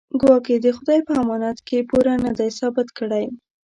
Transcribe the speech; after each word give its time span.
ګواکې 0.21 0.55
د 0.65 0.67
خدای 0.77 0.99
په 1.07 1.13
امانت 1.21 1.57
کې 1.67 1.87
پوره 1.89 2.13
نه 2.25 2.31
دی 2.37 2.49
ثابت 2.59 2.87
کړی. 2.97 3.25